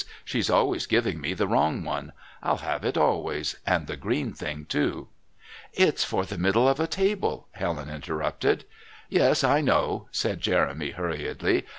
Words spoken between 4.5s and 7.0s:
too." "It's for the middle of a